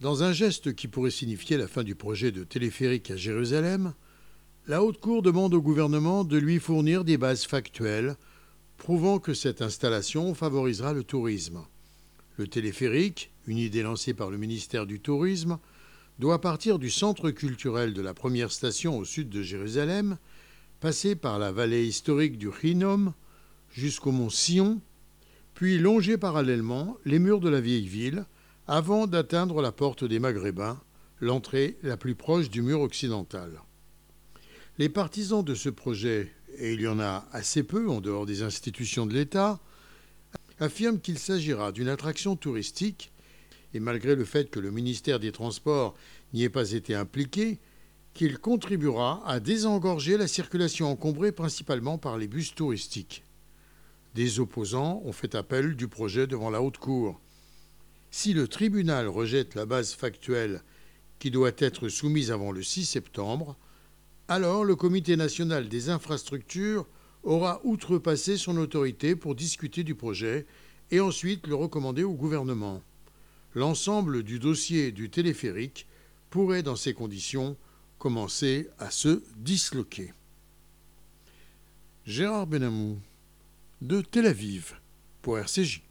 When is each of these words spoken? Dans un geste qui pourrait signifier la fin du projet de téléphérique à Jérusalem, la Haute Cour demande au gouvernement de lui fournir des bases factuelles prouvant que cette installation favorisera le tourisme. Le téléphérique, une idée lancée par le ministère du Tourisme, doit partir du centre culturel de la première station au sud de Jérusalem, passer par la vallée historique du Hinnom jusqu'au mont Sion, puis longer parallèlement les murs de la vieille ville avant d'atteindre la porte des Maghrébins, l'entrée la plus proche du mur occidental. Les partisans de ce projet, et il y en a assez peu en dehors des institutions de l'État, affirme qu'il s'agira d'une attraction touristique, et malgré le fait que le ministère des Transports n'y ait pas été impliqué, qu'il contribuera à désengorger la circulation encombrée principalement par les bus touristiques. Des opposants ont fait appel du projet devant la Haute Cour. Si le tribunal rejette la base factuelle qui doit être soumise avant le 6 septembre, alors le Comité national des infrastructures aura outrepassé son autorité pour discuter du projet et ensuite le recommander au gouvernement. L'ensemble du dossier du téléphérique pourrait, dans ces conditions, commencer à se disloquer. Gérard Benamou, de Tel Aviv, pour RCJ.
Dans 0.00 0.22
un 0.22 0.32
geste 0.32 0.76
qui 0.76 0.86
pourrait 0.86 1.10
signifier 1.10 1.56
la 1.56 1.66
fin 1.66 1.82
du 1.82 1.96
projet 1.96 2.30
de 2.30 2.44
téléphérique 2.44 3.10
à 3.10 3.16
Jérusalem, 3.16 3.94
la 4.68 4.84
Haute 4.84 5.00
Cour 5.00 5.22
demande 5.22 5.54
au 5.54 5.60
gouvernement 5.60 6.22
de 6.22 6.36
lui 6.36 6.60
fournir 6.60 7.02
des 7.02 7.18
bases 7.18 7.44
factuelles 7.44 8.14
prouvant 8.76 9.18
que 9.18 9.34
cette 9.34 9.60
installation 9.60 10.34
favorisera 10.34 10.92
le 10.92 11.02
tourisme. 11.02 11.64
Le 12.36 12.46
téléphérique, 12.46 13.32
une 13.48 13.58
idée 13.58 13.82
lancée 13.82 14.14
par 14.14 14.30
le 14.30 14.38
ministère 14.38 14.86
du 14.86 15.00
Tourisme, 15.00 15.58
doit 16.20 16.40
partir 16.40 16.78
du 16.78 16.90
centre 16.90 17.32
culturel 17.32 17.92
de 17.92 18.00
la 18.00 18.14
première 18.14 18.52
station 18.52 18.98
au 18.98 19.04
sud 19.04 19.28
de 19.28 19.42
Jérusalem, 19.42 20.16
passer 20.78 21.16
par 21.16 21.40
la 21.40 21.50
vallée 21.50 21.84
historique 21.84 22.38
du 22.38 22.50
Hinnom 22.62 23.14
jusqu'au 23.72 24.12
mont 24.12 24.30
Sion, 24.30 24.80
puis 25.54 25.76
longer 25.76 26.18
parallèlement 26.18 26.96
les 27.04 27.18
murs 27.18 27.40
de 27.40 27.48
la 27.48 27.60
vieille 27.60 27.88
ville 27.88 28.26
avant 28.70 29.06
d'atteindre 29.06 29.62
la 29.62 29.72
porte 29.72 30.04
des 30.04 30.18
Maghrébins, 30.18 30.78
l'entrée 31.20 31.78
la 31.82 31.96
plus 31.96 32.14
proche 32.14 32.50
du 32.50 32.60
mur 32.60 32.82
occidental. 32.82 33.62
Les 34.76 34.90
partisans 34.90 35.42
de 35.42 35.54
ce 35.54 35.70
projet, 35.70 36.30
et 36.58 36.74
il 36.74 36.82
y 36.82 36.86
en 36.86 37.00
a 37.00 37.26
assez 37.32 37.62
peu 37.62 37.88
en 37.88 38.02
dehors 38.02 38.26
des 38.26 38.42
institutions 38.42 39.06
de 39.06 39.14
l'État, 39.14 39.58
affirme 40.60 41.00
qu'il 41.00 41.18
s'agira 41.18 41.72
d'une 41.72 41.88
attraction 41.88 42.36
touristique, 42.36 43.10
et 43.72 43.80
malgré 43.80 44.14
le 44.14 44.26
fait 44.26 44.50
que 44.50 44.60
le 44.60 44.70
ministère 44.70 45.18
des 45.18 45.32
Transports 45.32 45.94
n'y 46.34 46.42
ait 46.42 46.50
pas 46.50 46.72
été 46.72 46.94
impliqué, 46.94 47.58
qu'il 48.12 48.38
contribuera 48.38 49.22
à 49.26 49.40
désengorger 49.40 50.18
la 50.18 50.28
circulation 50.28 50.90
encombrée 50.90 51.32
principalement 51.32 51.96
par 51.96 52.18
les 52.18 52.28
bus 52.28 52.54
touristiques. 52.54 53.24
Des 54.14 54.40
opposants 54.40 55.00
ont 55.06 55.12
fait 55.12 55.34
appel 55.34 55.74
du 55.74 55.88
projet 55.88 56.26
devant 56.26 56.50
la 56.50 56.60
Haute 56.60 56.78
Cour. 56.78 57.18
Si 58.10 58.32
le 58.32 58.48
tribunal 58.48 59.06
rejette 59.08 59.54
la 59.54 59.66
base 59.66 59.92
factuelle 59.92 60.62
qui 61.18 61.30
doit 61.30 61.52
être 61.58 61.88
soumise 61.88 62.30
avant 62.30 62.52
le 62.52 62.62
6 62.62 62.84
septembre, 62.84 63.56
alors 64.28 64.64
le 64.64 64.76
Comité 64.76 65.16
national 65.16 65.68
des 65.68 65.90
infrastructures 65.90 66.86
aura 67.22 67.60
outrepassé 67.64 68.36
son 68.36 68.56
autorité 68.56 69.16
pour 69.16 69.34
discuter 69.34 69.84
du 69.84 69.94
projet 69.94 70.46
et 70.90 71.00
ensuite 71.00 71.46
le 71.46 71.54
recommander 71.54 72.04
au 72.04 72.14
gouvernement. 72.14 72.82
L'ensemble 73.54 74.22
du 74.22 74.38
dossier 74.38 74.92
du 74.92 75.10
téléphérique 75.10 75.86
pourrait, 76.30 76.62
dans 76.62 76.76
ces 76.76 76.94
conditions, 76.94 77.56
commencer 77.98 78.68
à 78.78 78.90
se 78.90 79.22
disloquer. 79.36 80.12
Gérard 82.06 82.46
Benamou, 82.46 82.98
de 83.82 84.00
Tel 84.00 84.26
Aviv, 84.26 84.74
pour 85.20 85.38
RCJ. 85.38 85.82